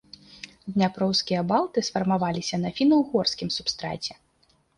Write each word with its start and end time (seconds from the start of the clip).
Дняпроўскія 0.77 1.43
балты 1.51 1.83
сфармаваліся 1.89 2.61
на 2.63 2.69
фіна-ўгорскім 2.79 3.53
субстраце. 3.59 4.11